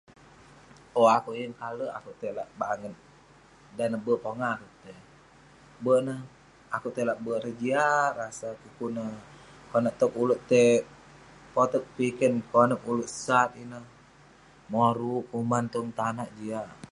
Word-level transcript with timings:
Owk 0.99 1.09
akouk 1.17 1.35
yeng 1.39 1.55
kale' 1.61 1.89
akouk 1.97 2.15
tai 2.19 2.31
lak 2.37 2.49
banget. 2.61 2.95
Dan 3.77 3.87
neh 3.91 4.01
be'ek 4.05 4.23
pongah 4.25 4.51
akouk 4.55 4.73
tai. 4.83 4.97
Be'ek 5.83 6.01
ineh, 6.03 6.19
akouk 6.75 6.93
tai 6.95 7.07
lak 7.09 7.21
be'ek 7.23 7.37
erei 7.41 7.59
jiak 7.61 8.09
rasa 8.21 8.47
kik 8.61 8.73
kuk 8.77 8.91
neh 8.97 9.11
Konak 9.69 9.95
tog 9.99 10.13
ulouk 10.23 10.41
tai 10.49 10.67
poteg 11.53 11.83
piken 11.95 12.33
konep 12.51 12.81
ulouk 12.91 13.11
sat 13.23 13.49
ineh. 13.63 13.85
Moruk, 14.71 15.23
kuman 15.31 15.65
tong 15.73 15.89
tanak. 15.99 16.29
Jiak. 16.37 16.67